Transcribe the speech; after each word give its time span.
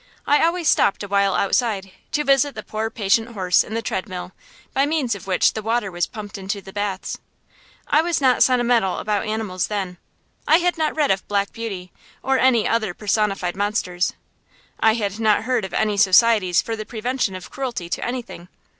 I 0.25 0.43
always 0.43 0.67
stopped 0.67 1.03
awhile 1.03 1.35
outside, 1.35 1.91
to 2.13 2.23
visit 2.23 2.55
the 2.55 2.63
poor 2.63 2.89
patient 2.89 3.33
horse 3.33 3.63
in 3.63 3.75
the 3.75 3.83
treadmill, 3.83 4.31
by 4.73 4.87
means 4.87 5.13
of 5.13 5.27
which 5.27 5.53
the 5.53 5.61
water 5.61 5.91
was 5.91 6.07
pumped 6.07 6.39
into 6.39 6.59
the 6.59 6.73
baths. 6.73 7.19
I 7.87 8.01
was 8.01 8.19
not 8.19 8.41
sentimental 8.41 8.97
about 8.97 9.27
animals 9.27 9.67
then. 9.67 9.99
I 10.47 10.57
had 10.57 10.75
not 10.75 10.95
read 10.95 11.11
of 11.11 11.27
"Black 11.27 11.53
Beauty" 11.53 11.91
or 12.23 12.39
any 12.39 12.67
other 12.67 12.95
personified 12.95 13.55
monsters; 13.55 14.13
I 14.79 14.95
had 14.95 15.19
not 15.19 15.43
heard 15.43 15.63
of 15.65 15.73
any 15.75 15.97
societies 15.97 16.63
for 16.63 16.75
the 16.75 16.83
prevention 16.83 17.35
of 17.35 17.51
cruelty 17.51 17.87
to 17.89 18.03
anything. 18.03 18.47